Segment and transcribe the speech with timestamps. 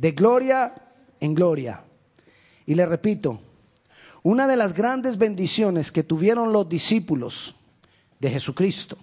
[0.00, 0.74] de gloria
[1.20, 1.84] en gloria.
[2.64, 3.38] Y le repito,
[4.22, 7.54] una de las grandes bendiciones que tuvieron los discípulos
[8.18, 8.96] de Jesucristo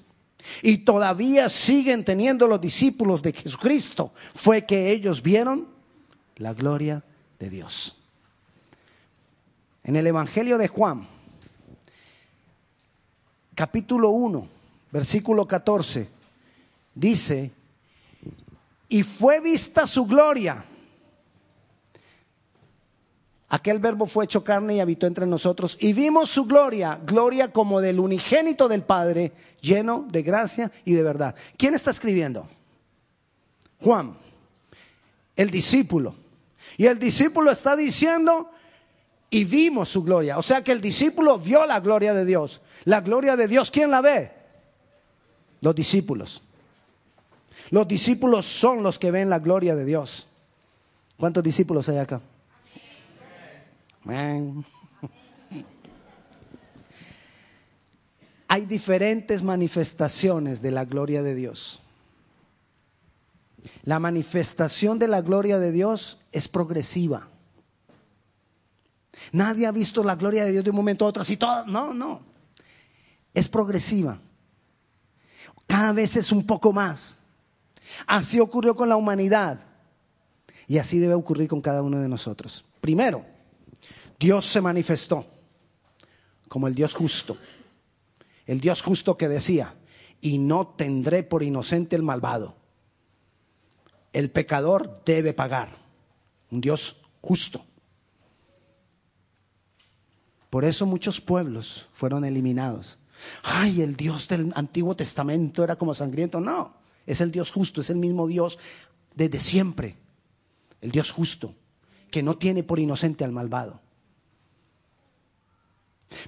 [0.63, 5.67] y todavía siguen teniendo los discípulos de Jesucristo fue que ellos vieron
[6.37, 7.03] la gloria
[7.39, 7.95] de Dios.
[9.83, 11.07] En el Evangelio de Juan,
[13.53, 14.47] capítulo 1,
[14.91, 16.09] versículo 14,
[16.95, 17.51] dice,
[18.89, 20.65] y fue vista su gloria.
[23.49, 27.79] Aquel verbo fue hecho carne y habitó entre nosotros y vimos su gloria, gloria como
[27.79, 31.33] del unigénito del Padre, lleno de gracia y de verdad.
[31.57, 32.47] ¿Quién está escribiendo?
[33.81, 34.17] Juan,
[35.35, 36.15] el discípulo.
[36.75, 38.51] Y el discípulo está diciendo,
[39.29, 40.37] y vimos su gloria.
[40.37, 42.61] O sea que el discípulo vio la gloria de Dios.
[42.83, 44.31] La gloria de Dios, ¿quién la ve?
[45.61, 46.41] Los discípulos.
[47.69, 50.27] Los discípulos son los que ven la gloria de Dios.
[51.17, 52.21] ¿Cuántos discípulos hay acá?
[58.47, 61.81] Hay diferentes manifestaciones de la gloria de Dios.
[63.83, 67.27] La manifestación de la gloria de Dios es progresiva.
[69.31, 71.37] Nadie ha visto la gloria de Dios de un momento a otro así.
[71.67, 72.21] No, no.
[73.33, 74.19] Es progresiva.
[75.67, 77.19] Cada vez es un poco más.
[78.05, 79.59] Así ocurrió con la humanidad.
[80.67, 82.63] Y así debe ocurrir con cada uno de nosotros.
[82.79, 83.25] Primero,
[84.19, 85.25] Dios se manifestó
[86.47, 87.37] como el Dios justo.
[88.45, 89.75] El Dios justo que decía,
[90.21, 92.55] y no tendré por inocente el malvado.
[94.13, 95.69] El pecador debe pagar.
[96.49, 97.65] Un Dios justo.
[100.49, 102.97] Por eso muchos pueblos fueron eliminados.
[103.43, 106.39] Ay, el Dios del Antiguo Testamento era como sangriento.
[106.39, 106.73] No,
[107.05, 108.57] es el Dios justo, es el mismo Dios
[109.13, 109.97] desde siempre.
[110.79, 111.53] El Dios justo,
[112.09, 113.81] que no tiene por inocente al malvado.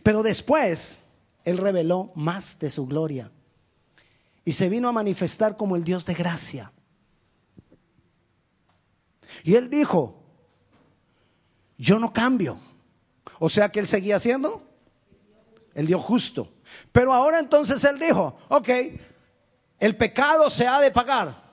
[0.03, 0.99] Pero después,
[1.43, 3.31] Él reveló más de su gloria
[4.45, 6.71] y se vino a manifestar como el Dios de gracia.
[9.43, 10.21] Y Él dijo,
[11.77, 12.57] yo no cambio.
[13.39, 14.63] O sea que Él seguía siendo
[15.73, 16.53] el Dios justo.
[16.91, 18.69] Pero ahora entonces Él dijo, ok,
[19.79, 21.49] el pecado se ha de pagar.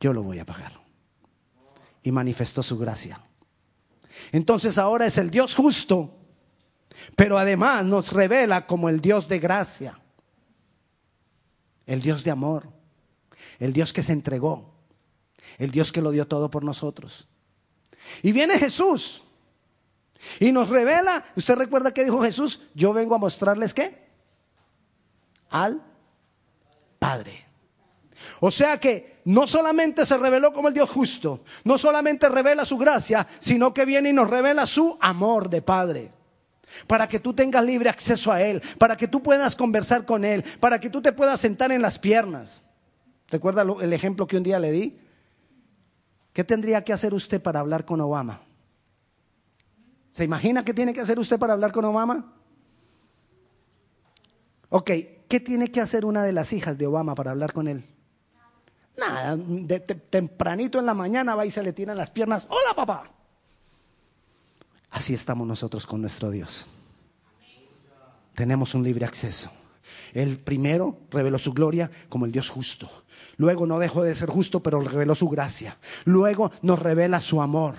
[0.00, 0.72] Yo lo voy a pagar.
[2.02, 3.20] Y manifestó su gracia.
[4.30, 6.17] Entonces ahora es el Dios justo
[7.16, 9.98] pero además nos revela como el Dios de gracia,
[11.86, 12.68] el Dios de amor,
[13.58, 14.74] el Dios que se entregó,
[15.58, 17.28] el Dios que lo dio todo por nosotros.
[18.22, 19.22] Y viene Jesús
[20.40, 22.60] y nos revela, ¿usted recuerda que dijo Jesús?
[22.74, 24.08] Yo vengo a mostrarles qué?
[25.50, 25.82] Al
[26.98, 27.46] Padre.
[28.40, 32.76] O sea que no solamente se reveló como el Dios justo, no solamente revela su
[32.76, 36.17] gracia, sino que viene y nos revela su amor de Padre
[36.86, 40.44] para que tú tengas libre acceso a Él, para que tú puedas conversar con Él,
[40.60, 42.64] para que tú te puedas sentar en las piernas.
[43.28, 44.98] ¿Recuerda el ejemplo que un día le di?
[46.32, 48.40] ¿Qué tendría que hacer usted para hablar con Obama?
[50.12, 52.32] ¿Se imagina qué tiene que hacer usted para hablar con Obama?
[54.70, 54.90] Ok,
[55.28, 57.84] ¿qué tiene que hacer una de las hijas de Obama para hablar con él?
[58.96, 62.46] Nada, de, tempranito en la mañana va y se le tiran las piernas.
[62.50, 63.17] Hola papá.
[64.90, 66.68] Así estamos nosotros con nuestro Dios.
[68.34, 69.50] Tenemos un libre acceso.
[70.12, 72.90] El primero reveló su gloria como el Dios justo.
[73.36, 75.76] Luego no dejó de ser justo, pero reveló su gracia.
[76.04, 77.74] Luego nos revela su amor.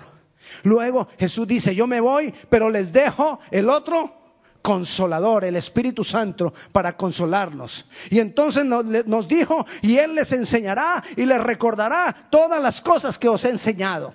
[0.62, 4.14] Luego Jesús dice, yo me voy, pero les dejo el otro
[4.62, 7.86] consolador, el Espíritu Santo, para consolarnos.
[8.10, 13.18] Y entonces nos, nos dijo, y Él les enseñará y les recordará todas las cosas
[13.18, 14.14] que os he enseñado.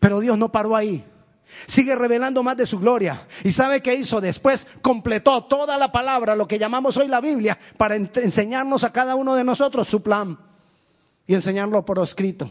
[0.00, 1.04] Pero Dios no paró ahí.
[1.66, 3.26] Sigue revelando más de su gloria.
[3.44, 4.20] ¿Y sabe qué hizo?
[4.20, 9.14] Después completó toda la palabra, lo que llamamos hoy la Biblia, para enseñarnos a cada
[9.14, 10.38] uno de nosotros su plan
[11.26, 12.50] y enseñarlo por escrito.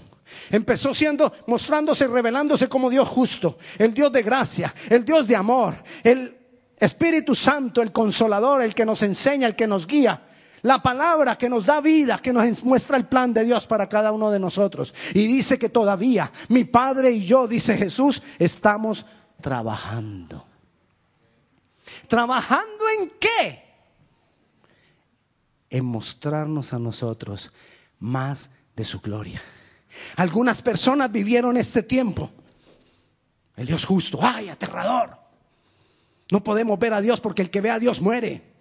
[0.50, 5.76] Empezó siendo, mostrándose, revelándose como Dios justo, el Dios de gracia, el Dios de amor,
[6.04, 6.38] el
[6.78, 10.22] Espíritu Santo, el consolador, el que nos enseña, el que nos guía
[10.66, 14.12] la palabra que nos da vida, que nos muestra el plan de Dios para cada
[14.12, 14.96] uno de nosotros.
[15.14, 19.06] Y dice que todavía mi Padre y yo, dice Jesús, estamos
[19.40, 20.44] trabajando.
[22.08, 23.64] ¿Trabajando en qué?
[25.70, 27.52] En mostrarnos a nosotros
[28.00, 29.44] más de su gloria.
[30.16, 32.32] Algunas personas vivieron este tiempo.
[33.56, 35.16] El Dios justo, ay, aterrador.
[36.32, 38.55] No podemos ver a Dios porque el que ve a Dios muere.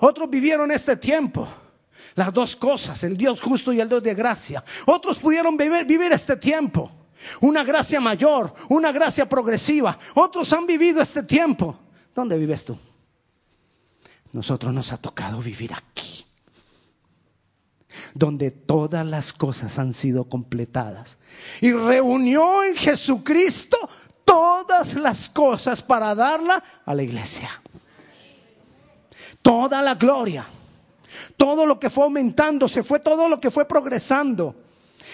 [0.00, 1.48] Otros vivieron este tiempo.
[2.14, 4.64] Las dos cosas, el Dios justo y el Dios de gracia.
[4.86, 6.90] Otros pudieron vivir, este tiempo.
[7.40, 9.98] Una gracia mayor, una gracia progresiva.
[10.14, 11.78] Otros han vivido este tiempo.
[12.14, 12.78] ¿Dónde vives tú?
[14.32, 16.24] Nosotros nos ha tocado vivir aquí
[18.14, 21.18] donde todas las cosas han sido completadas.
[21.60, 23.76] Y reunió en Jesucristo
[24.24, 27.50] todas las cosas para darla a la iglesia.
[29.42, 30.46] Toda la gloria,
[31.36, 34.54] todo lo que fue aumentándose, fue todo lo que fue progresando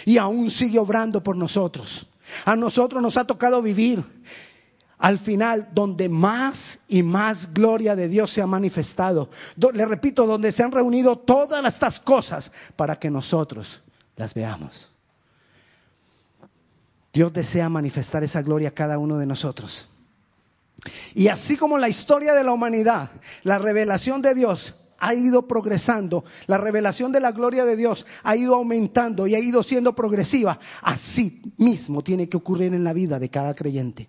[0.05, 2.07] y aún sigue obrando por nosotros.
[2.45, 4.03] A nosotros nos ha tocado vivir
[4.99, 9.29] al final donde más y más gloria de Dios se ha manifestado.
[9.57, 13.83] Le repito, donde se han reunido todas estas cosas para que nosotros
[14.17, 14.91] las veamos.
[17.13, 19.89] Dios desea manifestar esa gloria a cada uno de nosotros.
[21.15, 23.11] Y así como la historia de la humanidad,
[23.43, 28.37] la revelación de Dios ha ido progresando, la revelación de la gloria de Dios ha
[28.37, 33.19] ido aumentando y ha ido siendo progresiva, así mismo tiene que ocurrir en la vida
[33.19, 34.09] de cada creyente.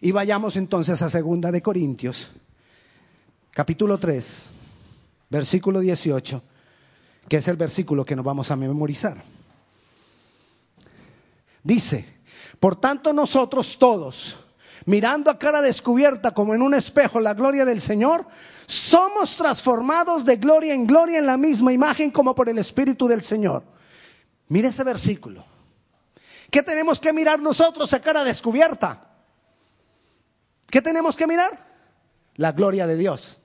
[0.00, 2.30] Y vayamos entonces a segunda de Corintios,
[3.50, 4.50] capítulo 3,
[5.30, 6.42] versículo 18,
[7.28, 9.22] que es el versículo que nos vamos a memorizar.
[11.62, 12.04] Dice,
[12.60, 14.43] por tanto nosotros todos,
[14.86, 18.26] mirando a cara descubierta como en un espejo la gloria del Señor,
[18.66, 23.22] somos transformados de gloria en gloria en la misma imagen como por el Espíritu del
[23.22, 23.62] Señor.
[24.48, 25.44] Mire ese versículo.
[26.50, 29.02] ¿Qué tenemos que mirar nosotros a cara descubierta?
[30.66, 31.58] ¿Qué tenemos que mirar?
[32.36, 33.40] La gloria de Dios.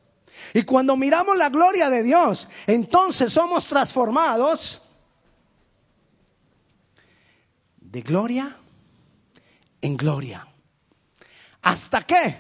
[0.53, 4.81] Y cuando miramos la gloria de Dios, entonces somos transformados
[7.77, 8.56] de gloria
[9.81, 10.49] en gloria.
[11.61, 12.38] ¿Hasta qué?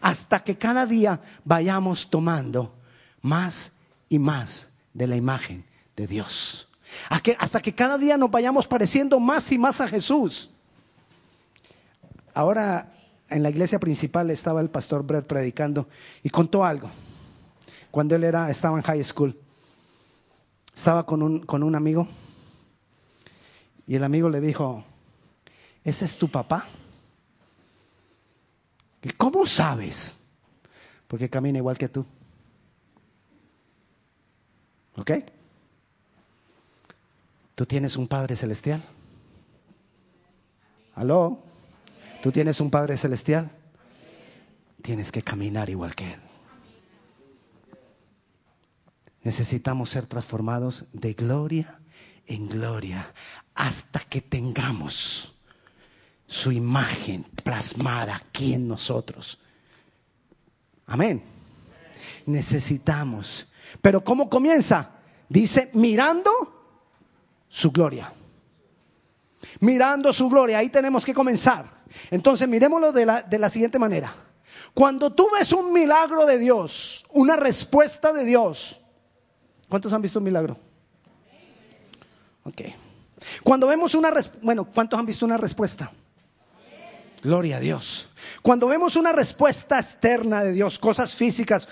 [0.00, 2.74] Hasta que cada día vayamos tomando
[3.22, 3.72] más
[4.08, 5.64] y más de la imagen
[5.96, 6.68] de Dios.
[7.38, 10.50] Hasta que cada día nos vayamos pareciendo más y más a Jesús.
[12.32, 12.92] Ahora
[13.28, 15.88] en la iglesia principal estaba el pastor Brett predicando
[16.22, 16.90] y contó algo.
[17.90, 19.38] Cuando él era, estaba en high school,
[20.74, 22.08] estaba con un, con un amigo
[23.86, 24.84] y el amigo le dijo,
[25.84, 26.66] ¿ese es tu papá?
[29.04, 30.18] ¿Y cómo sabes?
[31.06, 32.06] Porque camina igual que tú.
[34.96, 35.10] ¿Ok?
[37.54, 38.82] ¿Tú tienes un Padre Celestial?
[40.94, 41.38] ¿Aló?
[42.22, 43.50] ¿Tú tienes un Padre Celestial?
[44.80, 46.20] Tienes que caminar igual que Él.
[49.22, 51.78] Necesitamos ser transformados de gloria
[52.26, 53.12] en gloria
[53.54, 55.33] hasta que tengamos
[56.34, 59.38] su imagen plasmada aquí en nosotros.
[60.86, 61.22] Amén.
[62.26, 63.46] Necesitamos.
[63.80, 64.90] Pero ¿cómo comienza?
[65.28, 66.32] Dice, mirando
[67.48, 68.12] su gloria.
[69.60, 70.58] Mirando su gloria.
[70.58, 71.66] Ahí tenemos que comenzar.
[72.10, 74.12] Entonces, miremoslo de la, de la siguiente manera.
[74.74, 78.80] Cuando tú ves un milagro de Dios, una respuesta de Dios,
[79.68, 80.58] ¿cuántos han visto un milagro?
[82.42, 82.62] Ok.
[83.44, 85.92] Cuando vemos una bueno, ¿cuántos han visto una respuesta?
[87.24, 88.08] Gloria a Dios.
[88.42, 91.66] Cuando vemos una respuesta externa de Dios, cosas físicas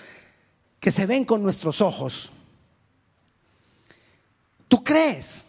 [0.80, 2.32] que se ven con nuestros ojos,
[4.66, 5.46] tú crees.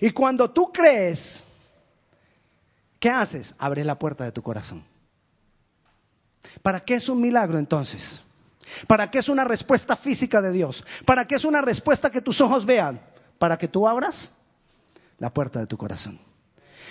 [0.00, 1.46] Y cuando tú crees,
[3.00, 3.54] ¿Qué haces?
[3.58, 4.84] Abres la puerta de tu corazón.
[6.62, 8.20] ¿Para qué es un milagro entonces?
[8.86, 10.84] ¿Para qué es una respuesta física de Dios?
[11.06, 13.00] ¿Para qué es una respuesta que tus ojos vean?
[13.38, 14.34] Para que tú abras
[15.18, 16.20] la puerta de tu corazón.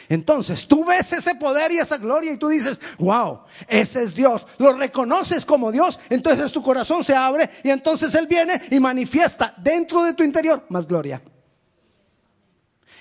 [0.09, 4.41] Entonces tú ves ese poder y esa gloria y tú dices, wow, ese es Dios.
[4.57, 9.53] Lo reconoces como Dios, entonces tu corazón se abre y entonces Él viene y manifiesta
[9.57, 11.21] dentro de tu interior más gloria.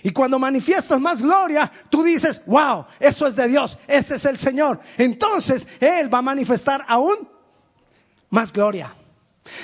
[0.02, 4.36] Y cuando manifiestas más gloria, tú dices, wow, eso es de Dios, ese es el
[4.36, 4.78] Señor.
[4.98, 7.26] Entonces Él va a manifestar aún
[8.28, 8.94] más gloria.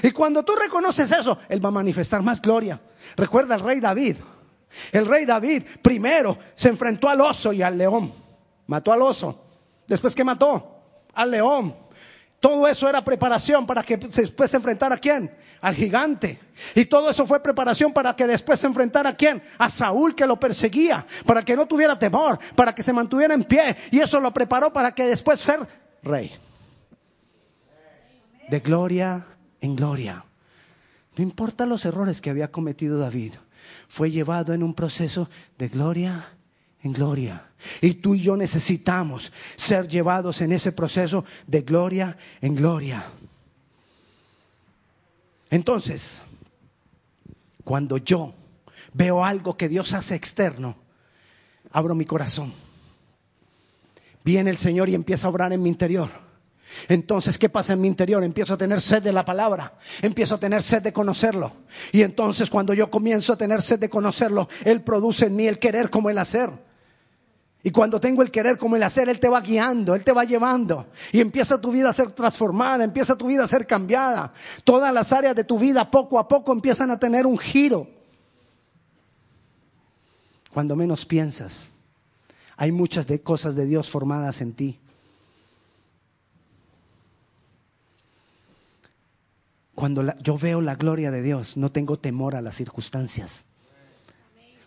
[0.02, 2.80] Y cuando tú reconoces eso, Él va a manifestar más gloria.
[3.16, 4.16] Recuerda el rey David.
[4.92, 8.12] El rey David primero se enfrentó al oso y al león.
[8.66, 9.44] Mató al oso.
[9.86, 11.76] Después que mató al león.
[12.40, 15.34] Todo eso era preparación para que después se enfrentara a quién?
[15.62, 16.38] Al gigante.
[16.74, 19.42] Y todo eso fue preparación para que después se enfrentara a quién?
[19.56, 23.44] A Saúl que lo perseguía, para que no tuviera temor, para que se mantuviera en
[23.44, 23.74] pie.
[23.90, 25.66] Y eso lo preparó para que después fuera
[26.02, 26.32] rey.
[28.50, 29.26] De gloria
[29.62, 30.22] en gloria.
[31.16, 33.32] No importa los errores que había cometido David,
[33.94, 36.28] fue llevado en un proceso de gloria
[36.82, 37.46] en gloria.
[37.80, 43.06] Y tú y yo necesitamos ser llevados en ese proceso de gloria en gloria.
[45.48, 46.22] Entonces,
[47.62, 48.34] Cuando yo
[48.92, 50.76] veo algo que Dios hace externo,
[51.70, 52.52] abro mi corazón.
[54.22, 56.10] Viene el Señor y empieza a obrar en mi interior.
[56.88, 58.22] Entonces, ¿qué pasa en mi interior?
[58.22, 61.52] Empiezo a tener sed de la palabra, empiezo a tener sed de conocerlo.
[61.92, 65.58] Y entonces cuando yo comienzo a tener sed de conocerlo, Él produce en mí el
[65.58, 66.50] querer como el hacer.
[67.66, 70.24] Y cuando tengo el querer como el hacer, Él te va guiando, Él te va
[70.24, 70.86] llevando.
[71.12, 74.34] Y empieza tu vida a ser transformada, empieza tu vida a ser cambiada.
[74.64, 77.88] Todas las áreas de tu vida poco a poco empiezan a tener un giro.
[80.52, 81.72] Cuando menos piensas,
[82.56, 84.78] hay muchas de cosas de Dios formadas en ti.
[89.74, 93.46] Cuando yo veo la gloria de Dios, no tengo temor a las circunstancias.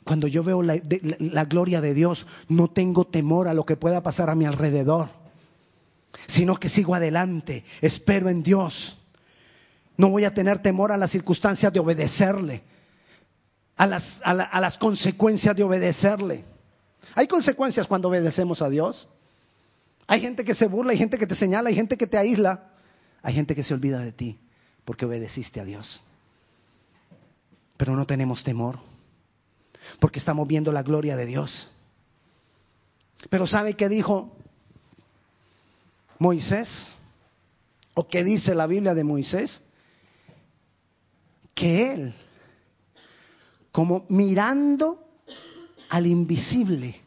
[0.04, 4.30] Cuando yo veo la, gloria de Dios, no tengo temor a lo que pueda pasar
[4.30, 5.10] a mi alrededor,
[6.28, 9.00] sino que sigo adelante, espero en Dios.
[9.98, 12.64] No voy a tener temor a las circunstancias de obedecerle,
[13.78, 16.46] las, a las consecuencias de obedecerle.
[17.16, 19.10] Hay consecuencias cuando obedecemos a Dios.
[20.06, 22.72] Hay gente que se burla, hay gente que te señala, hay gente que te aísla,
[23.22, 24.40] hay gente que se olvida de ti
[24.88, 26.02] porque obedeciste a Dios.
[27.76, 28.80] Pero no tenemos temor
[30.00, 31.72] porque estamos viendo la gloria de Dios.
[33.30, 34.32] Pero ¿sabe qué dijo
[36.20, 36.94] Moisés?
[37.96, 39.62] ¿O qué dice la Biblia de Moisés?
[41.54, 42.14] Que él,
[43.74, 45.06] como mirando
[45.90, 47.02] al invisible,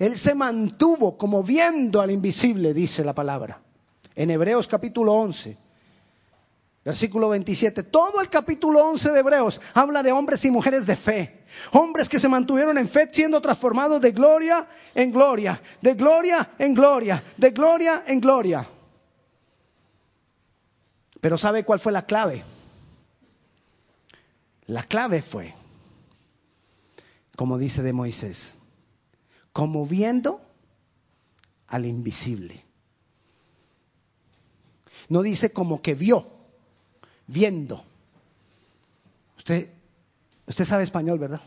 [0.00, 3.62] él se mantuvo como viendo al invisible, dice la palabra.
[4.16, 5.61] En Hebreos capítulo 11,
[6.84, 7.84] Versículo 27.
[7.84, 11.44] Todo el capítulo 11 de Hebreos habla de hombres y mujeres de fe.
[11.70, 16.74] Hombres que se mantuvieron en fe siendo transformados de gloria en gloria, de gloria en
[16.74, 18.68] gloria, de gloria en gloria.
[21.20, 22.42] Pero ¿sabe cuál fue la clave?
[24.66, 25.54] La clave fue,
[27.36, 28.56] como dice de Moisés,
[29.52, 30.40] como viendo
[31.68, 32.64] al invisible.
[35.08, 36.31] No dice como que vio
[37.26, 37.84] viendo.
[39.36, 39.68] Usted,
[40.46, 41.40] usted sabe español, ¿verdad?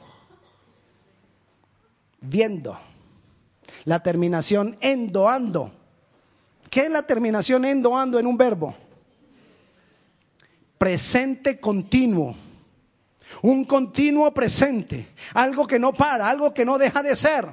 [2.21, 2.77] Viendo.
[3.85, 5.71] La terminación endoando.
[6.69, 8.75] ¿Qué es la terminación endoando en un verbo?
[10.77, 12.35] Presente continuo.
[13.41, 15.09] Un continuo presente.
[15.33, 17.45] Algo que no para, algo que no deja de ser.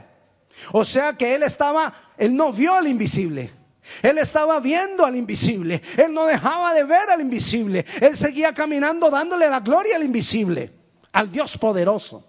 [0.72, 3.61] O sea que él estaba, él no vio al invisible.
[4.02, 5.82] Él estaba viendo al invisible.
[5.96, 7.84] Él no dejaba de ver al invisible.
[8.00, 10.72] Él seguía caminando dándole la gloria al invisible,
[11.12, 12.24] al Dios poderoso.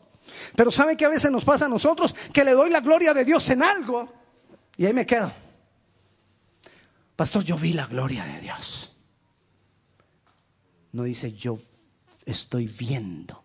[0.56, 2.16] Pero ¿sabe que a veces nos pasa a nosotros?
[2.32, 4.12] Que le doy la gloria de Dios en algo
[4.78, 5.32] y ahí me quedo.
[7.16, 8.92] Pastor, yo vi la gloria de Dios.
[10.92, 11.60] No dice yo
[12.26, 13.44] estoy viendo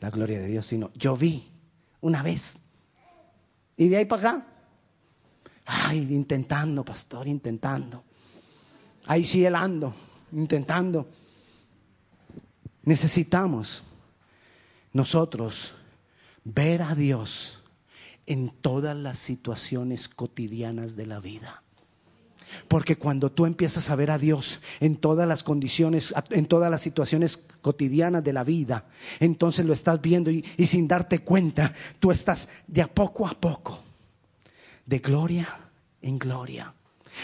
[0.00, 1.50] la gloria de Dios, sino yo vi
[2.00, 2.56] una vez.
[3.76, 4.46] Y de ahí para acá
[5.66, 8.04] Ay, intentando, pastor, intentando.
[9.06, 9.92] Ahí sí él ando,
[10.32, 11.08] intentando.
[12.84, 13.82] Necesitamos
[14.92, 15.74] nosotros
[16.44, 17.64] ver a Dios
[18.26, 21.62] en todas las situaciones cotidianas de la vida.
[22.68, 26.80] Porque cuando tú empiezas a ver a Dios en todas las condiciones, en todas las
[26.80, 28.86] situaciones cotidianas de la vida,
[29.18, 33.34] entonces lo estás viendo y, y sin darte cuenta, tú estás de a poco a
[33.34, 33.85] poco
[34.86, 35.48] de gloria
[36.00, 36.72] en gloria.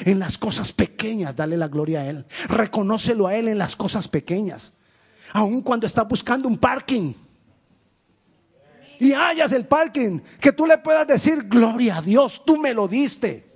[0.05, 2.27] En las cosas pequeñas, dale la gloria a Él.
[2.49, 4.75] Reconócelo a Él en las cosas pequeñas.
[5.33, 7.15] Aun cuando está buscando un parking.
[8.99, 12.87] Y hayas el parking, que tú le puedas decir, gloria a Dios, tú me lo
[12.87, 13.53] diste.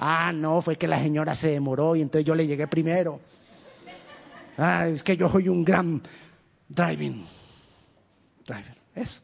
[0.00, 3.20] Ah, no, fue que la señora se demoró y entonces yo le llegué primero.
[4.58, 6.02] Ah, es que yo soy un gran
[6.68, 7.24] driving
[8.44, 8.76] driver.
[8.94, 9.20] Eso.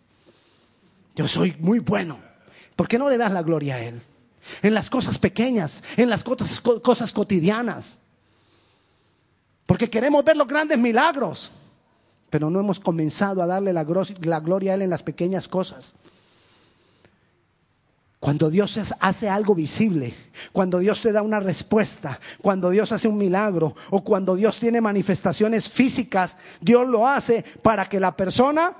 [1.14, 2.31] Yo soy muy bueno.
[2.76, 4.02] ¿Por qué no le das la gloria a Él?
[4.62, 7.98] En las cosas pequeñas, en las cosas, cotidianas.
[9.66, 11.50] Porque queremos ver los grandes milagros,
[12.30, 13.84] pero no hemos comenzado a darle la
[14.40, 15.94] gloria a Él en las pequeñas cosas.
[18.22, 20.14] Cuando Dios hace algo visible,
[20.52, 24.80] cuando Dios te da una respuesta, cuando Dios hace un milagro o cuando Dios tiene
[24.80, 28.76] manifestaciones físicas, Dios lo hace para que la persona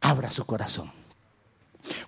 [0.00, 0.90] abra su corazón.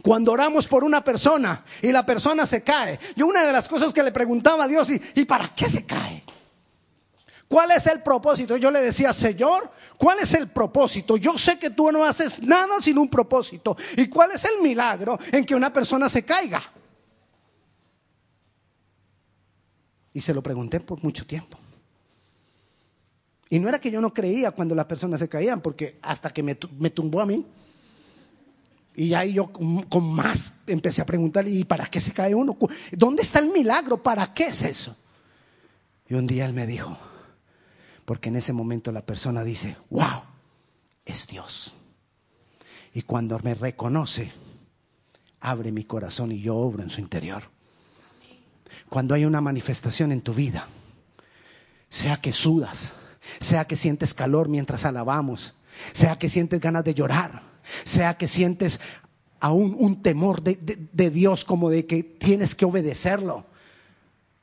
[0.03, 3.93] Cuando oramos por una persona y la persona se cae, yo una de las cosas
[3.93, 6.25] que le preguntaba a Dios, ¿y, ¿y para qué se cae?
[7.49, 8.57] ¿Cuál es el propósito?
[8.57, 11.17] Yo le decía, Señor, ¿cuál es el propósito?
[11.17, 13.77] Yo sé que tú no haces nada sin un propósito.
[13.97, 16.63] ¿Y cuál es el milagro en que una persona se caiga?
[20.13, 21.59] Y se lo pregunté por mucho tiempo.
[23.51, 26.43] Y no era que yo no creía cuando las personas se caían, porque hasta que
[26.43, 27.47] me, me tumbó a mí.
[28.97, 32.57] Y ahí yo con, más empecé a preguntarle, ¿y para qué se cae uno?
[32.93, 34.03] ¿Dónde está el milagro?
[34.03, 34.97] ¿Para qué es eso?
[36.09, 36.97] Y un día él me dijo,
[38.05, 40.23] porque en ese momento la persona dice, wow,
[41.05, 41.75] es Dios.
[42.93, 44.31] Y cuando me reconoce,
[45.41, 47.43] abre mi corazón y yo obro en su interior.
[48.89, 50.69] Cuando hay una manifestación en tu vida,
[51.89, 52.93] sea que sudas,
[53.41, 55.55] sea que sientes calor mientras alabamos,
[55.93, 57.54] sea que sientes ganas de llorar,
[57.85, 58.81] sea que sientes
[59.41, 63.47] aún un temor de, Dios como de que tienes que obedecerlo.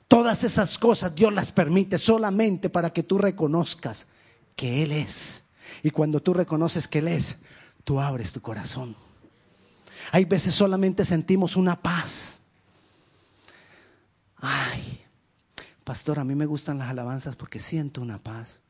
[0.07, 4.07] Todas esas cosas Dios las permite solamente para que tú reconozcas
[4.55, 5.43] que Él es.
[5.83, 7.37] Y cuando tú reconoces que Él es,
[7.83, 8.95] tú abres tu corazón.
[10.11, 12.41] Hay veces solamente sentimos una paz.
[14.37, 15.01] Ay,
[15.83, 18.61] pastor, a mí me gustan las alabanzas porque siento una paz.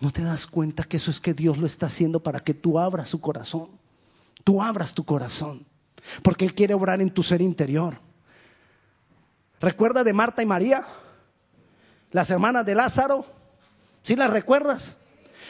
[0.00, 2.78] ¿No te das cuenta que eso es que Dios lo está haciendo para que tú
[2.78, 3.70] abras su corazón?
[4.44, 5.64] Tú abras tu corazón.
[6.22, 7.98] Porque Él quiere obrar en tu ser interior.
[9.58, 10.86] ¿Recuerda de Marta y María?
[12.12, 13.24] Las hermanas de Lázaro.
[14.02, 14.96] ¿Sí las recuerdas?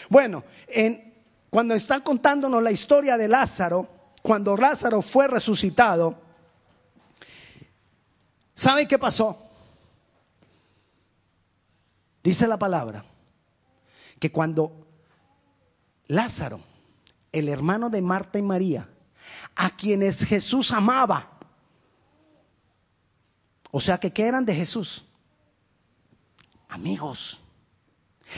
[0.09, 1.13] Bueno, en,
[1.51, 3.89] cuando están contándonos la historia de Lázaro,
[4.23, 6.15] cuando Lázaro fue resucitado,
[8.55, 9.43] ¿saben qué pasó?
[12.23, 13.05] Dice la palabra
[14.19, 14.87] que cuando
[16.07, 16.61] Lázaro,
[17.33, 18.89] el hermano de Marta y María,
[19.55, 21.31] a quienes Jesús amaba,
[23.71, 25.05] o sea que ¿qué eran de Jesús?
[26.69, 27.43] Amigos.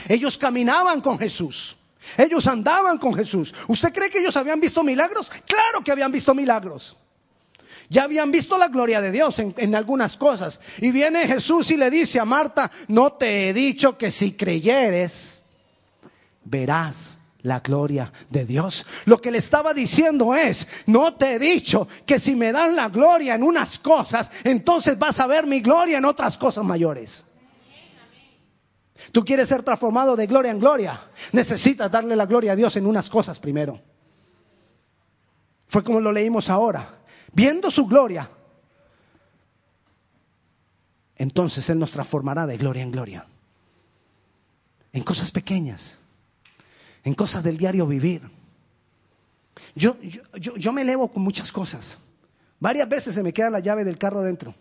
[0.07, 1.77] Ellos caminaban con Jesús.
[2.17, 3.53] Ellos andaban con Jesús.
[3.67, 5.29] ¿Usted cree que ellos habían visto milagros?
[5.45, 6.97] Claro que habían visto milagros.
[7.89, 10.59] Ya habían visto la gloria de Dios en, algunas cosas.
[10.79, 15.38] Y viene Jesús y le dice a Marta, no te he dicho que si creyeres,
[16.49, 18.85] verás la gloria de Dios.
[19.05, 22.89] Lo que le estaba diciendo es, no te he dicho que si me dan la
[22.89, 27.25] gloria en unas cosas, entonces vas a ver mi gloria en otras cosas mayores.
[29.11, 31.01] Tú quieres ser transformado de gloria en gloria.
[31.31, 33.79] Necesitas darle la gloria a Dios en unas cosas primero.
[35.67, 36.95] Fue como lo leímos ahora.
[37.31, 38.29] Viendo su gloria,
[41.15, 43.25] entonces Él nos transformará de gloria en gloria.
[44.91, 45.98] En cosas pequeñas,
[47.03, 48.21] en cosas del diario vivir.
[49.75, 51.99] Yo, yo, yo, me elevo con muchas cosas.
[52.59, 54.55] Varias veces se me queda la llave del carro dentro.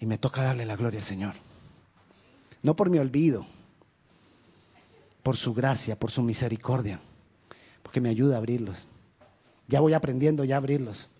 [0.00, 1.34] Y me toca darle la gloria al Señor.
[2.62, 3.46] No por mi olvido,
[5.22, 7.00] por su gracia, por su misericordia,
[7.82, 8.88] porque me ayuda a abrirlos.
[9.66, 11.10] Ya voy aprendiendo ya a abrirlos.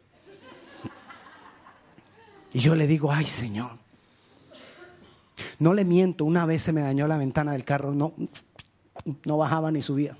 [2.52, 3.78] Y yo le digo, ay Señor,
[5.58, 8.14] no le miento, una vez se me dañó la ventana del carro, no,
[9.24, 10.16] no bajaba ni subía.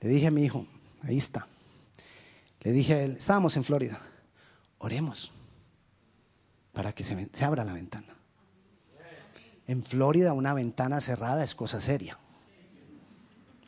[0.00, 0.66] Le dije a mi hijo,
[1.02, 1.46] ahí está.
[2.60, 4.00] Le dije a él, estábamos en Florida,
[4.78, 5.32] oremos
[6.72, 8.14] para que se, se abra la ventana.
[9.66, 12.18] En Florida una ventana cerrada es cosa seria.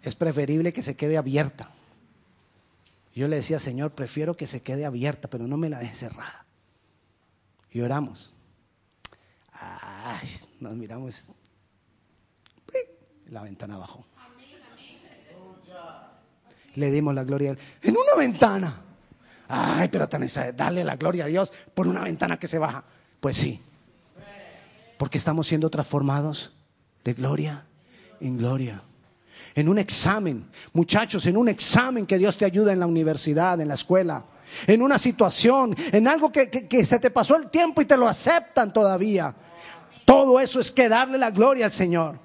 [0.03, 1.71] Es preferible que se quede abierta.
[3.15, 6.45] Yo le decía, Señor, prefiero que se quede abierta, pero no me la deje cerrada.
[7.73, 8.36] Y oramos.
[9.61, 10.29] Ay,
[10.61, 11.25] nos miramos.
[13.29, 14.07] La ventana bajó.
[16.75, 17.59] Le dimos la gloria a él.
[17.83, 18.83] En una ventana.
[19.49, 22.85] Ay, pero tan darle la gloria a Dios por una ventana que se baja.
[23.21, 23.61] Pues sí.
[24.99, 26.53] Porque estamos siendo transformados
[27.05, 27.65] de gloria
[28.21, 28.83] en gloria.
[29.55, 33.69] En un examen, muchachos, en un examen que Dios te ayuda en la universidad, en
[33.69, 34.25] la escuela,
[34.67, 38.09] en una situación, en algo que, que se te pasó el tiempo y te lo
[38.09, 39.35] aceptan todavía.
[40.05, 42.19] Todo eso es que darle la gloria al Señor.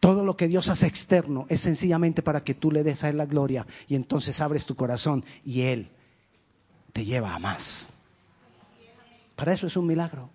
[0.00, 3.16] Todo lo que Dios hace externo es sencillamente para que tú le des a Él
[3.16, 5.90] la gloria y entonces abres tu corazón y Él
[6.92, 7.90] te lleva a más.
[9.34, 10.30] Para eso es un milagro.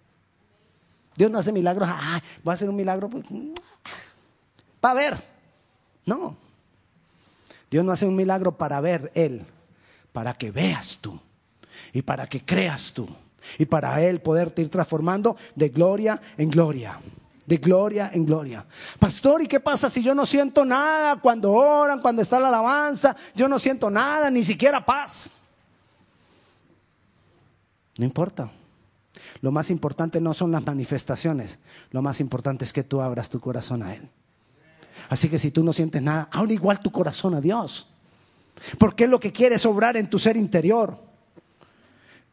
[1.15, 3.25] Dios no hace milagros, ah, voy a hacer un milagro pues,
[4.79, 5.23] para ver.
[6.06, 6.36] No.
[7.73, 9.47] Dios no hace un milagro para ver Él,
[10.12, 11.19] para que veas tú
[11.91, 13.09] y para que creas tú
[13.57, 16.99] y para Él poderte ir transformando de gloria en gloria
[17.47, 18.63] de gloria en gloria.
[18.99, 23.15] Pastor, ¿y qué pasa si yo no siento nada cuando oran, cuando está la alabanza?
[23.33, 25.31] Yo no siento nada, ni siquiera paz.
[27.97, 28.51] No importa.
[29.41, 31.57] Lo más importante no son las manifestaciones,
[31.89, 34.07] lo más importante es que tú abras tu corazón a Él.
[35.10, 37.88] Así que si tú no sientes nada, abre igual tu corazón a Dios.
[38.77, 40.97] Porque es lo que quiere obrar en tu ser interior.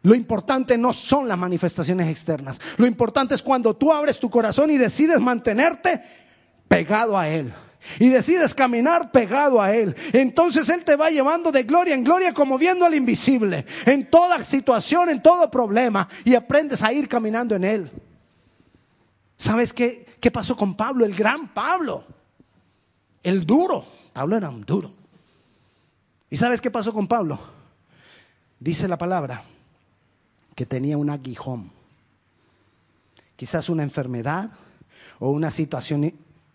[0.02, 2.60] Lo importante no son las manifestaciones externas.
[2.78, 6.02] Lo importante es cuando tú abres tu corazón y decides mantenerte
[6.68, 7.52] pegado a Él.
[7.98, 9.94] Y decides caminar pegado a Él.
[10.12, 13.66] Entonces Él te va llevando de gloria en gloria como viendo al invisible.
[13.84, 16.08] En toda situación, en todo problema.
[16.24, 17.90] Y aprendes a ir caminando en Él.
[19.36, 21.04] ¿Sabes qué, qué pasó con Pablo?
[21.04, 22.04] El gran Pablo.
[23.22, 23.84] El duro.
[24.12, 24.90] Pablo era un duro.
[26.28, 27.38] ¿Y sabes qué pasó con Pablo?
[28.58, 29.44] Dice la palabra
[30.54, 31.70] que tenía un aguijón,
[33.36, 34.50] quizás una enfermedad
[35.18, 36.12] o una situación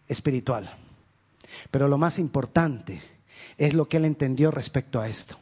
[0.08, 0.70] espiritual.
[1.72, 3.02] Pero lo más importante
[3.58, 5.36] es lo que él entendió respecto a esto.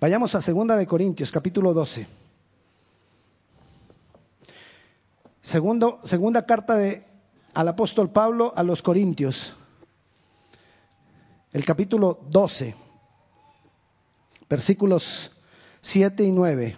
[0.00, 2.06] Vayamos a Segunda de Corintios, capítulo 12.
[5.42, 7.04] Segundo, segunda carta de,
[7.54, 9.54] al apóstol Pablo a los Corintios,
[11.52, 12.74] el capítulo 12,
[14.48, 15.32] versículos
[15.80, 16.76] 7 y 9.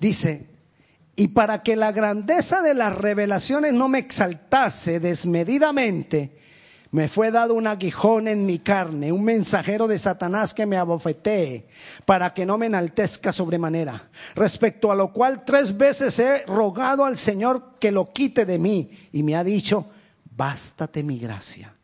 [0.00, 0.46] Dice,
[1.14, 6.38] y para que la grandeza de las revelaciones no me exaltase desmedidamente,
[6.92, 11.68] me fue dado un aguijón en mi carne, un mensajero de Satanás que me abofetee,
[12.04, 14.08] para que no me enaltezca sobremanera.
[14.34, 18.90] Respecto a lo cual tres veces he rogado al Señor que lo quite de mí,
[19.12, 19.86] y me ha dicho,
[20.40, 21.74] bástate mi gracia,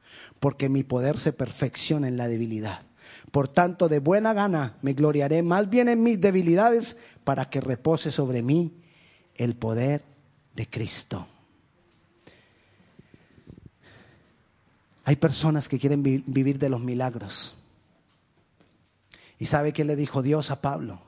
[0.41, 2.81] porque mi poder se perfecciona en la debilidad.
[3.31, 8.11] Por tanto, de buena gana me gloriaré más bien en mis debilidades para que repose
[8.11, 8.73] sobre mí
[9.35, 10.03] el poder
[10.55, 11.27] de Cristo.
[15.05, 17.57] Hay personas que quieren vivir de los milagros.
[19.39, 21.03] ¿Y sabe qué le dijo Dios a Pablo?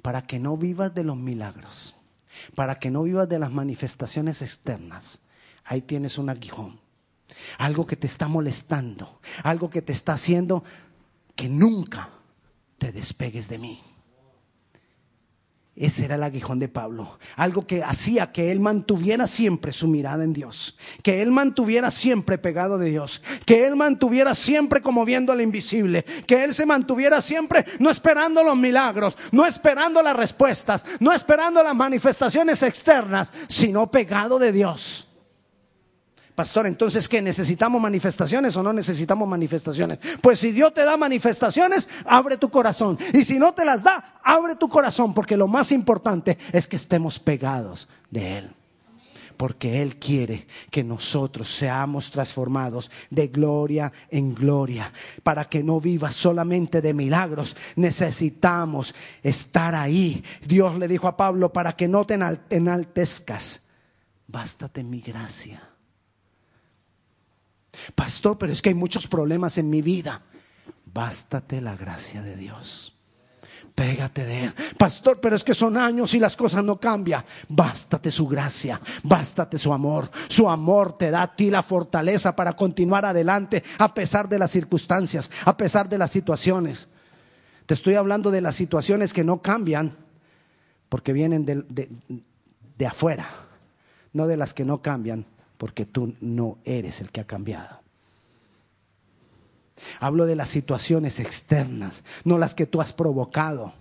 [0.00, 1.96] Para que no vivas de los milagros,
[2.54, 5.20] para que no vivas de las manifestaciones externas,
[5.64, 6.82] ahí tienes un aguijón.
[7.58, 10.64] Algo que te está molestando, algo que te está haciendo
[11.34, 12.10] que nunca
[12.78, 13.82] te despegues de mí.
[15.76, 17.18] Ese era el aguijón de Pablo.
[17.34, 20.76] Algo que hacía que él mantuviera siempre su mirada en Dios.
[21.02, 23.22] Que él mantuviera siempre pegado de Dios.
[23.44, 26.04] Que él mantuviera siempre como viendo al invisible.
[26.28, 31.60] Que él se mantuviera siempre no esperando los milagros, no esperando las respuestas, no esperando
[31.60, 35.08] las manifestaciones externas, sino pegado de Dios.
[36.34, 37.22] Pastor, entonces, ¿qué?
[37.22, 40.00] ¿Necesitamos manifestaciones o no necesitamos manifestaciones?
[40.20, 42.98] Pues si Dios te da manifestaciones, abre tu corazón.
[43.12, 46.74] Y si no te las da, abre tu corazón, porque lo más importante es que
[46.74, 48.50] estemos pegados de Él.
[49.36, 54.92] Porque Él quiere que nosotros seamos transformados de gloria en gloria.
[55.22, 58.92] Para que no vivas solamente de milagros, necesitamos
[59.22, 60.24] estar ahí.
[60.44, 62.18] Dios le dijo a Pablo, para que no te
[62.50, 63.62] enaltezcas,
[64.26, 65.73] bástate mi gracia
[67.94, 70.22] Pastor, pero es que hay muchos problemas en mi vida.
[70.92, 72.94] Bástate la gracia de Dios.
[73.74, 74.54] Pégate de Él.
[74.78, 77.24] Pastor, pero es que son años y las cosas no cambian.
[77.48, 80.08] Bástate su gracia, bástate su amor.
[80.28, 84.52] Su amor te da a ti la fortaleza para continuar adelante a pesar de las
[84.52, 86.86] circunstancias, a pesar de las situaciones.
[87.66, 89.96] Te estoy hablando de las situaciones que no cambian
[90.88, 91.88] porque vienen de,
[92.78, 93.28] de afuera,
[94.12, 95.26] no de las que no cambian
[95.64, 97.80] porque tú no eres el que ha cambiado.
[99.98, 103.72] Hablo de las situaciones externas, no las que tú has provocado.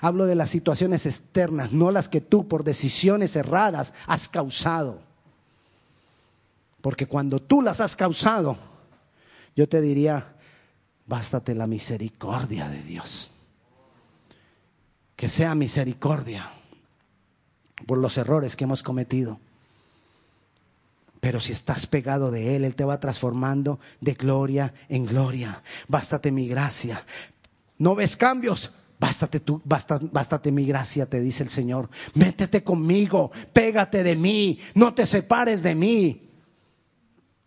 [0.00, 5.00] Hablo de las situaciones externas, no las que tú por decisiones erradas has causado.
[6.80, 8.56] Porque cuando tú las has causado,
[9.56, 10.36] yo te diría,
[11.06, 13.32] bástate la misericordia de Dios.
[15.16, 16.52] Que sea misericordia
[17.84, 19.40] por los errores que hemos cometido.
[21.22, 25.62] Pero si estás pegado de Él, Él te va transformando de gloria en gloria.
[25.86, 27.06] Bástate mi gracia.
[27.78, 28.72] ¿No ves cambios?
[28.98, 31.88] Bástate, tú, bástate mi gracia, te dice el Señor.
[32.14, 36.28] Métete conmigo, pégate de mí, no te separes de mí.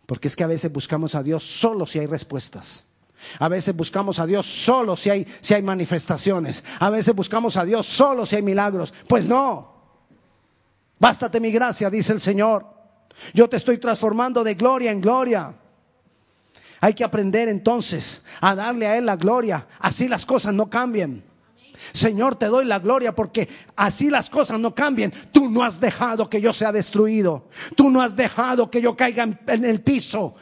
[0.06, 2.86] Porque es que a veces buscamos a Dios solo si hay respuestas.
[3.40, 6.64] A veces buscamos a Dios solo si hay, si hay manifestaciones.
[6.80, 8.94] A veces buscamos a Dios solo si hay milagros.
[9.06, 9.76] Pues no.
[10.98, 12.75] Bástate mi gracia, dice el Señor.
[13.34, 15.54] Yo te estoy transformando de gloria en gloria.
[16.82, 19.67] Hay que aprender entonces a darle a Él la gloria.
[19.80, 21.23] Así las cosas no cambien.
[21.93, 25.13] Señor, te doy la gloria porque así las cosas no cambien.
[25.32, 27.47] Tú no has dejado que yo sea destruido.
[27.75, 30.36] Tú no has dejado que yo caiga en el piso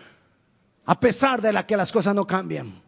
[0.86, 2.82] a pesar de la que las cosas no cambian.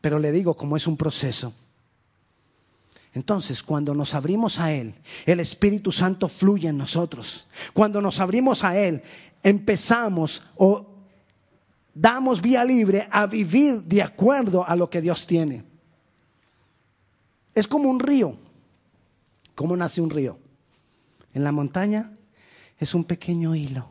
[0.00, 1.52] Pero le digo, como es un proceso,
[3.12, 4.94] entonces, cuando nos abrimos a Él,
[5.26, 7.48] el Espíritu Santo fluye en nosotros.
[7.72, 9.02] Cuando nos abrimos a Él,
[9.42, 10.86] empezamos o
[11.92, 15.64] damos vía libre a vivir de acuerdo a lo que Dios tiene.
[17.52, 18.38] Es como un río.
[19.56, 20.38] ¿Cómo nace un río?
[21.34, 22.16] En la montaña
[22.78, 23.90] es un pequeño hilo.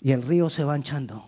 [0.00, 1.26] Y el río se va hinchando,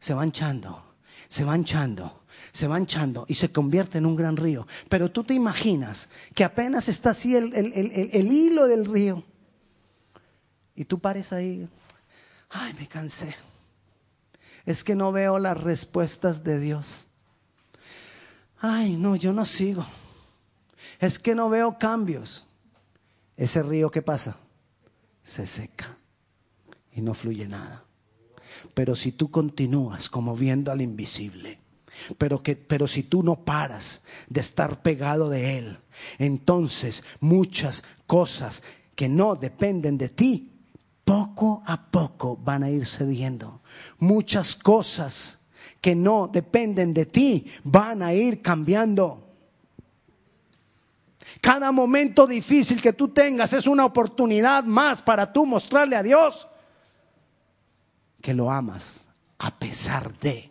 [0.00, 0.93] se va hinchando,
[1.34, 4.68] se va hinchando, se va hinchando y se convierte en un gran río.
[4.88, 9.24] Pero tú te imaginas que apenas está así el, el hilo del río.
[10.76, 11.68] Y tú pares ahí,
[12.50, 13.34] ay, me cansé.
[14.64, 17.08] Es que no veo las respuestas de Dios.
[18.60, 19.84] Ay, no, yo no sigo.
[21.00, 22.46] Es que no veo cambios.
[23.36, 24.36] Ese río, ¿qué pasa?
[25.24, 25.96] Se seca
[26.92, 27.83] y no fluye nada.
[28.72, 31.58] Pero si tú continúas como viendo al invisible,
[32.18, 35.78] pero, que, pero si tú no paras de estar pegado de Él,
[36.18, 38.62] entonces muchas cosas
[38.94, 40.50] que no dependen de ti,
[41.04, 43.60] poco a poco van a ir cediendo.
[43.98, 45.40] Muchas cosas
[45.80, 49.20] que no dependen de ti van a ir cambiando.
[51.40, 56.48] Cada momento difícil que tú tengas es una oportunidad más para tú mostrarle a Dios
[58.24, 60.50] que lo amas a pesar de.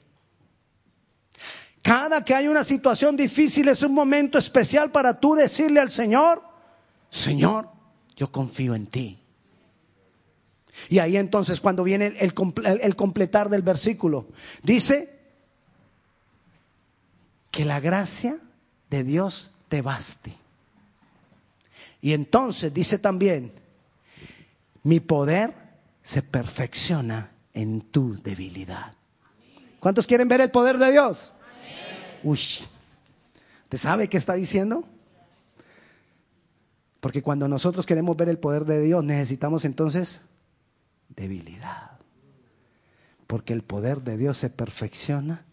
[1.82, 6.40] Cada que hay una situación difícil es un momento especial para tú decirle al Señor,
[7.10, 7.68] Señor,
[8.16, 9.20] yo confío en ti.
[10.88, 12.32] Y ahí entonces cuando viene el,
[12.64, 14.28] el, completar del versículo,
[14.62, 15.20] dice
[17.50, 18.38] que la gracia
[18.92, 20.36] de Dios te baste.
[22.02, 23.52] Y entonces dice también,
[24.84, 25.56] mi poder
[26.04, 28.94] se perfecciona en tu debilidad.
[29.80, 31.32] ¿Cuántos quieren ver el poder de Dios?
[32.24, 32.40] Uy,
[33.70, 34.86] ¿te sabe qué está diciendo?
[37.00, 40.22] Porque cuando nosotros queremos ver el poder de Dios necesitamos entonces
[41.10, 41.92] debilidad.
[43.28, 45.44] Porque el poder de Dios se perfecciona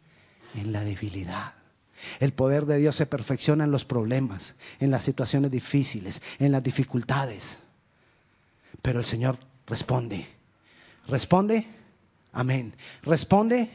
[0.55, 1.55] en la debilidad.
[2.21, 6.63] El poder de Dios se perfecciona en los problemas, en las situaciones difíciles, en las
[6.63, 7.59] dificultades.
[8.81, 9.37] Pero el Señor
[9.67, 10.29] responde.
[11.09, 11.67] Responde,
[12.33, 12.75] amén.
[13.03, 13.69] Responde,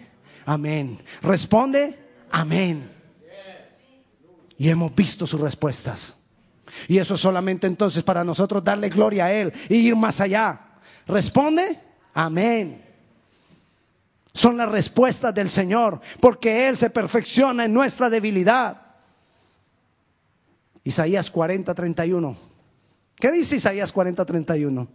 [0.46, 1.00] amén.
[1.22, 1.98] Responde,
[2.32, 2.92] amén.
[4.58, 6.18] Y hemos visto sus respuestas.
[6.88, 10.60] Y eso solamente entonces para nosotros darle gloria a Él y ir más allá.
[11.08, 11.80] Responde,
[12.14, 12.84] amén.
[14.34, 18.82] Son las respuestas del Señor, porque Él se perfecciona en nuestra debilidad.
[20.84, 22.38] Isaías 40, 31.
[23.16, 24.88] ¿Qué dice Isaías 40, 31?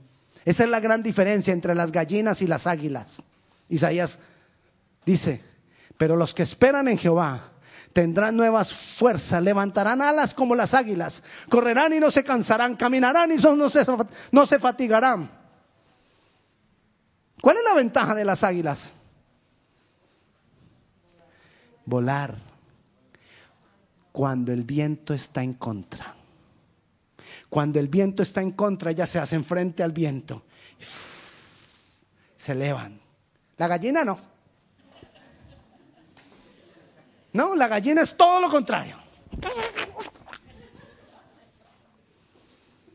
[0.44, 3.23] Esa es la gran diferencia entre las gallinas y las águilas.
[3.70, 4.18] Isaías
[5.06, 5.42] dice,
[5.96, 7.52] pero los que esperan en Jehová
[7.92, 13.37] tendrán nuevas fuerzas, levantarán alas como las águilas, correrán y no se cansarán, caminarán y
[13.37, 13.68] no
[14.46, 15.30] se, fatigarán.
[17.40, 18.94] ¿Cuál es la ventaja de las águilas?
[21.87, 22.37] Volar
[24.12, 26.14] cuando el viento está en contra.
[27.48, 30.44] Cuando el viento está en contra, ellas se hacen frente al viento.
[32.37, 33.10] Se elevan.
[33.61, 34.18] La gallina no.
[37.35, 38.96] No, la gallina es todo lo contrario.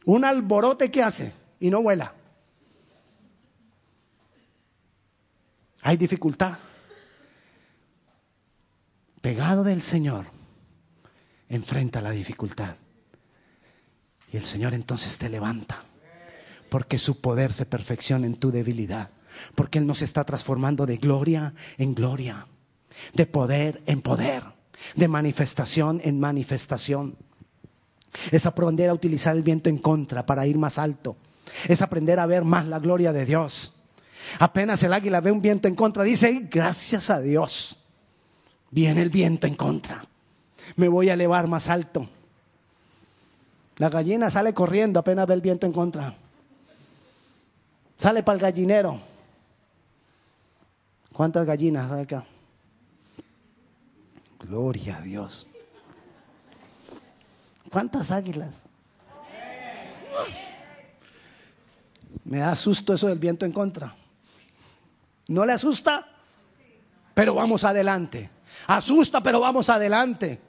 [0.06, 2.16] Un alborote que hace y no vuela.
[5.84, 6.58] hay dificultad.
[9.22, 10.26] Pegado del Señor,
[11.48, 12.76] enfrenta la dificultad.
[14.34, 15.84] Y el Señor entonces te levanta,
[16.70, 19.12] porque su poder se perfecciona en tu debilidad,
[19.56, 22.48] porque Él nos está transformando de gloria en gloria,
[23.14, 24.44] de poder en poder,
[24.96, 27.16] de manifestación en manifestación.
[28.32, 31.18] Es aprender a utilizar el viento en contra para ir más alto.
[31.68, 33.74] Es aprender a ver más la gloria de Dios.
[34.40, 37.78] Apenas el águila ve un viento en contra, dice, gracias a Dios,
[38.72, 40.06] viene el viento en contra.
[40.76, 42.10] Me voy a elevar más alto.
[43.78, 46.16] La gallina sale corriendo apenas ve el viento en contra.
[47.98, 49.00] Sale para el gallinero.
[51.16, 52.26] ¿Cuántas gallinas hay acá?
[54.38, 55.48] Gloria a Dios.
[57.72, 58.64] ¿Cuántas águilas?
[62.26, 63.96] Me da susto eso del viento en contra.
[65.30, 66.06] ¿No le asusta?
[67.14, 68.30] Pero vamos adelante.
[68.68, 70.42] Asusta, pero vamos adelante.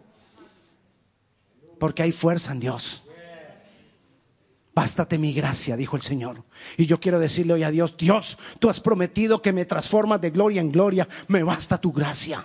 [1.78, 3.04] Porque hay fuerza en Dios.
[4.76, 6.44] Bástate mi gracia, dijo el Señor.
[6.76, 10.28] Y yo quiero decirle hoy a Dios, Dios, tú has prometido que me transformas de
[10.28, 11.08] gloria en gloria.
[11.28, 12.44] Me basta tu gracia.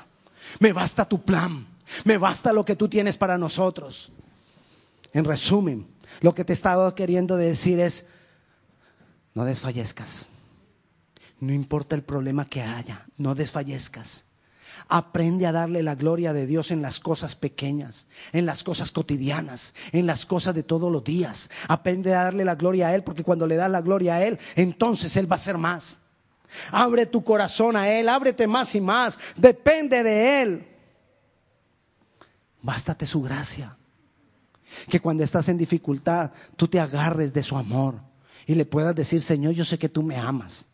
[0.59, 1.67] Me basta tu plan.
[2.05, 4.13] Me basta lo que tú tienes para nosotros.
[5.11, 5.85] En resumen,
[6.21, 8.07] lo que te he estado queriendo decir es,
[9.33, 10.29] no desfallezcas.
[11.41, 14.23] No importa el problema que haya, no desfallezcas.
[14.87, 19.73] Aprende a darle la gloria de Dios en las cosas pequeñas, en las cosas cotidianas,
[19.91, 21.49] en las cosas de todos los días.
[21.67, 24.39] Aprende a darle la gloria a Él, porque cuando le das la gloria a Él,
[24.55, 25.99] entonces Él va a ser más.
[26.71, 29.17] Abre tu corazón a Él, ábrete más y más.
[29.35, 30.67] Depende de Él.
[32.61, 33.77] Bástate su gracia.
[34.89, 37.95] Que cuando estás en dificultad, tú te agarres de su amor
[38.45, 40.65] y le puedas decir, Señor, yo sé que tú me amas.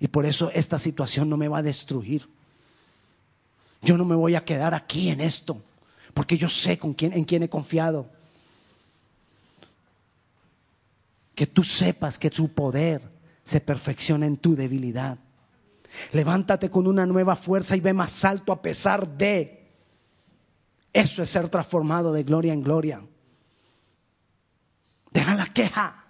[0.00, 2.28] Y por eso esta situación no me va a destruir.
[3.82, 5.62] Yo no me voy a quedar aquí en esto,
[6.14, 8.10] porque yo sé con quién, en quién he confiado.
[11.34, 13.02] Que tú sepas que su poder
[13.44, 15.18] se perfecciona en tu debilidad.
[16.12, 19.68] Levántate con una nueva fuerza y ve más alto a pesar de.
[20.92, 23.02] Eso es ser transformado de gloria en gloria.
[25.12, 26.04] Deja la queja.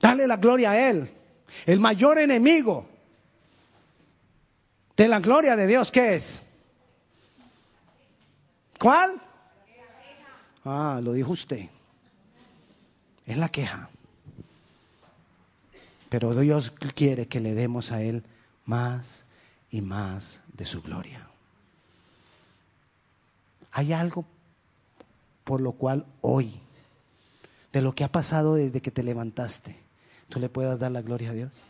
[0.00, 1.10] Dale la gloria a Él.
[1.64, 2.86] El mayor enemigo
[4.98, 6.42] de la gloria de Dios, ¿qué es?
[8.80, 9.22] ¿Cuál?
[10.64, 11.66] Ah, lo dijo usted.
[13.24, 13.88] Es la queja.
[16.08, 18.24] Pero Dios quiere que le demos a Él
[18.64, 19.24] más
[19.70, 21.28] y más de su gloria.
[23.70, 24.24] Hay algo
[25.44, 26.58] por lo cual hoy,
[27.72, 29.76] de lo que ha pasado desde que te levantaste,
[30.28, 31.62] tú le puedas dar la gloria a Dios.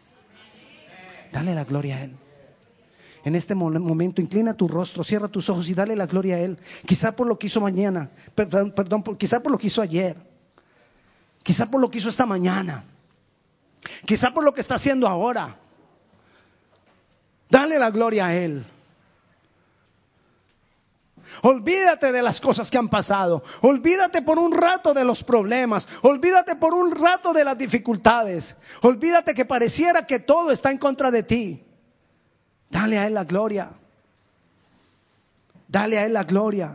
[1.31, 2.17] Dale la gloria a Él.
[3.29, 6.59] En este momento, inclina tu rostro, cierra tus ojos y dale la gloria a Él.
[6.87, 10.17] Quizá por lo que hizo mañana, perdón, perdón, quizá por lo que hizo ayer,
[11.43, 12.85] quizá por lo que hizo esta mañana,
[14.07, 15.59] quizá por lo que está haciendo ahora.
[17.51, 18.65] Dale la gloria a Él.
[21.43, 23.43] Olvídate de las cosas que han pasado.
[23.61, 25.87] Olvídate por un rato de los problemas.
[26.01, 28.57] Olvídate por un rato de las dificultades.
[28.81, 31.68] Olvídate que pareciera que todo está en contra de ti.
[32.71, 33.71] Dale a Él la gloria.
[35.69, 36.67] Dale a Él la gloria.